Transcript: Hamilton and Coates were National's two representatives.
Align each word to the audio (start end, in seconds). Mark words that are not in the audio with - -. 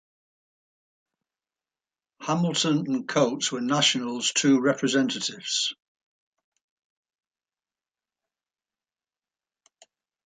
Hamilton 2.21 2.87
and 2.91 3.07
Coates 3.07 3.51
were 3.51 3.61
National's 3.61 4.31
two 4.31 4.59
representatives. 4.59 5.75